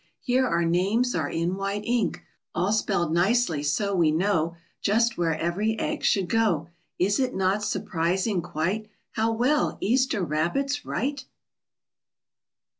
[0.19, 2.23] Here our names are in white ink,
[2.55, 6.69] All spelled nicely so we know Just where every egg should go!
[6.97, 11.25] Is it not surprising, quite, How well Easter Rabbits write?